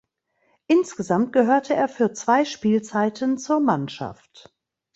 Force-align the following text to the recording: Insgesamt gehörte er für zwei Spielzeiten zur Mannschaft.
Insgesamt 0.65 1.31
gehörte 1.31 1.75
er 1.75 1.87
für 1.87 2.11
zwei 2.11 2.43
Spielzeiten 2.45 3.37
zur 3.37 3.59
Mannschaft. 3.59 4.51